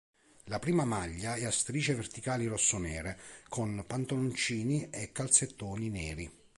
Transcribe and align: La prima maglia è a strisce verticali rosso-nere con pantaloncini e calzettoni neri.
La 0.45 0.57
prima 0.57 0.83
maglia 0.83 1.35
è 1.35 1.45
a 1.45 1.51
strisce 1.51 1.93
verticali 1.93 2.47
rosso-nere 2.47 3.19
con 3.49 3.83
pantaloncini 3.85 4.89
e 4.89 5.11
calzettoni 5.11 5.89
neri. 5.89 6.31